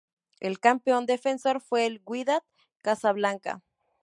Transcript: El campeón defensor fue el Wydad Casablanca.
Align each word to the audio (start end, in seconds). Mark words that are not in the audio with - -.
El 0.39 0.59
campeón 0.59 1.05
defensor 1.05 1.61
fue 1.61 1.85
el 1.85 2.01
Wydad 2.07 2.41
Casablanca. 2.81 3.61